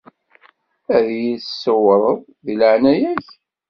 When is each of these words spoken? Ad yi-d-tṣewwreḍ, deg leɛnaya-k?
Ad 0.95 1.07
yi-d-tṣewwreḍ, 1.19 2.17
deg 2.45 2.55
leɛnaya-k? 2.59 3.27